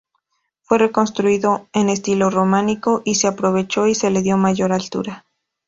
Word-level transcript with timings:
Fue 0.63 0.79
reconstruido 0.79 1.67
en 1.73 1.87
estilo 1.87 2.31
románico, 2.31 3.03
y 3.05 3.13
se 3.13 3.27
aprovechó 3.27 3.85
y 3.85 3.93
se 3.93 4.09
le 4.09 4.23
dio 4.23 4.35
mayor 4.35 4.73
altura. 4.73 5.27